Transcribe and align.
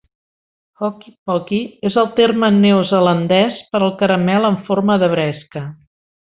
"Hokey 0.85 1.11
pokey" 1.31 1.59
és 1.91 1.99
el 2.05 2.09
terme 2.21 2.49
en 2.53 2.57
neozelandès 2.65 3.61
per 3.77 3.83
al 3.89 3.95
caramel 4.03 4.51
en 4.53 4.61
forma 4.71 5.01
de 5.07 5.15
bresca. 5.17 5.65